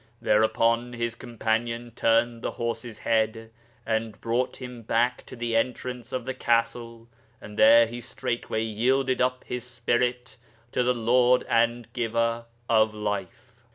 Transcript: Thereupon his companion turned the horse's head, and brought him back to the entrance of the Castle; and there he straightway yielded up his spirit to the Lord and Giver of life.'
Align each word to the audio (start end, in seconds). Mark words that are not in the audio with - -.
Thereupon 0.19 0.93
his 0.93 1.13
companion 1.13 1.91
turned 1.95 2.41
the 2.41 2.49
horse's 2.53 2.97
head, 2.97 3.51
and 3.85 4.19
brought 4.19 4.55
him 4.59 4.81
back 4.81 5.23
to 5.27 5.35
the 5.35 5.55
entrance 5.55 6.11
of 6.11 6.25
the 6.25 6.33
Castle; 6.33 7.07
and 7.39 7.55
there 7.55 7.85
he 7.85 8.01
straightway 8.01 8.63
yielded 8.63 9.21
up 9.21 9.43
his 9.45 9.63
spirit 9.63 10.37
to 10.71 10.81
the 10.81 10.95
Lord 10.95 11.43
and 11.47 11.87
Giver 11.93 12.45
of 12.67 12.95
life.' 12.95 13.61